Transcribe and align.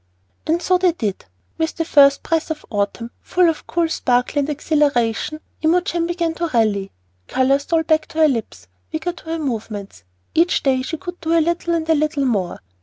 And 0.47 0.63
so 0.63 0.79
they 0.79 0.93
did. 0.93 1.25
With 1.59 1.75
the 1.75 1.85
first 1.85 2.23
breath 2.23 2.49
of 2.49 2.65
autumn, 2.71 3.11
full 3.21 3.47
of 3.47 3.67
cool 3.67 3.87
sparkle 3.87 4.39
and 4.39 4.49
exhilaration, 4.49 5.39
Imogen 5.61 6.07
began 6.07 6.33
to 6.33 6.47
rally. 6.47 6.89
Color 7.27 7.59
stole 7.59 7.83
back 7.83 8.07
to 8.07 8.17
her 8.21 8.27
lips, 8.27 8.65
vigor 8.91 9.13
to 9.13 9.23
her 9.25 9.37
movements; 9.37 10.03
each 10.33 10.63
day 10.63 10.81
she 10.81 10.97
could 10.97 11.21
do 11.21 11.37
a 11.37 11.39
little 11.39 11.75
and 11.75 11.87
a 11.87 11.93
little 11.93 12.25
more. 12.25 12.61